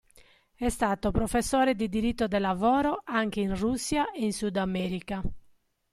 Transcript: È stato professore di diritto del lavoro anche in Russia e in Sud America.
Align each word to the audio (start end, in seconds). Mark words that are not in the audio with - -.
È 0.55 0.67
stato 0.67 1.11
professore 1.11 1.75
di 1.75 1.87
diritto 1.87 2.25
del 2.27 2.41
lavoro 2.41 3.03
anche 3.03 3.39
in 3.39 3.55
Russia 3.55 4.09
e 4.09 4.23
in 4.23 4.33
Sud 4.33 4.57
America. 4.57 5.21